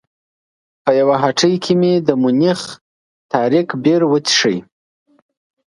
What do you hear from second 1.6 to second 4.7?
کې مې د مونیخ تاریک بیر وڅښه.